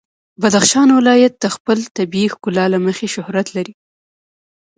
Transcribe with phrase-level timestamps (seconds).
[0.41, 3.73] بدخشان ولایت د خپل طبیعي ښکلا له مخې شهرت لري.